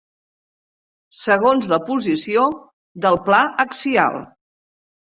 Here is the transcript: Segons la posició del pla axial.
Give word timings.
Segons 1.19 1.69
la 1.75 1.79
posició 1.91 2.49
del 3.07 3.23
pla 3.31 3.45
axial. 3.69 4.23